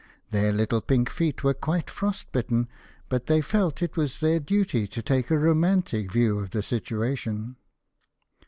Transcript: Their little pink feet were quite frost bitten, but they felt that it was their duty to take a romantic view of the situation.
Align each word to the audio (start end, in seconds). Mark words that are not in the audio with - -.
Their 0.31 0.51
little 0.51 0.81
pink 0.81 1.11
feet 1.11 1.43
were 1.43 1.53
quite 1.53 1.87
frost 1.87 2.31
bitten, 2.31 2.67
but 3.07 3.27
they 3.27 3.39
felt 3.39 3.75
that 3.75 3.91
it 3.91 3.97
was 3.97 4.19
their 4.19 4.39
duty 4.39 4.87
to 4.87 5.01
take 5.03 5.29
a 5.29 5.37
romantic 5.37 6.11
view 6.11 6.39
of 6.39 6.49
the 6.49 6.63
situation. 6.63 7.55